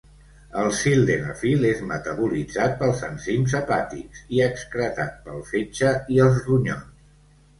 El 0.59 0.67
sildenafil 0.77 1.65
és 1.71 1.83
metabolitzat 1.89 2.73
pels 2.79 3.03
enzims 3.09 3.53
hepàtics 3.59 4.23
i 4.37 4.41
excretat 4.47 5.19
pel 5.27 5.45
fetge 5.51 5.93
i 6.17 6.21
els 6.25 6.41
ronyons. 6.49 7.13